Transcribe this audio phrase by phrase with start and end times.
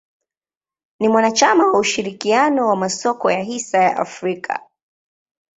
[0.99, 4.63] Ni mwanachama wa ushirikiano wa masoko ya hisa ya Afrika.